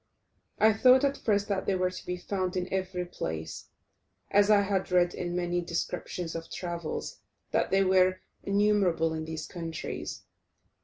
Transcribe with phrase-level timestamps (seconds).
[0.57, 3.69] I thought at first that they were to be found in every place,
[4.31, 7.19] as I had read in many descriptions of travels
[7.51, 10.23] that they were innumerable in these countries.